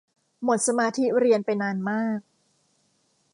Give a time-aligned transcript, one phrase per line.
[0.43, 2.19] หมดสมาธิเรียนไปนานมาก